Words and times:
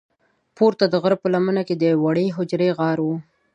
پورته 0.55 0.85
د 0.89 0.95
غره 1.03 1.17
په 1.21 1.27
لمنه 1.33 1.61
کې 1.67 1.75
د 1.77 1.81
یوې 1.91 1.99
وړې 2.03 2.25
حجرې 2.37 2.69
غار 2.77 2.97
و. 3.03 3.07